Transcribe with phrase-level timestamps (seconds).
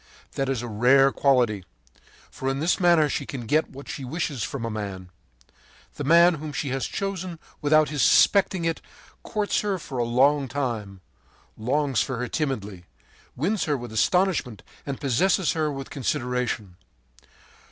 [0.31, 1.63] That is a rare quality,
[2.31, 5.11] for in this manner she can get what she wishes from a man.
[5.93, 8.81] The man whom she has chosen without his suspecting it
[9.21, 11.01] courts her for a long time,
[11.55, 12.85] longs for her timidly,
[13.35, 16.77] wins her with astonishment and possesses her with consideration.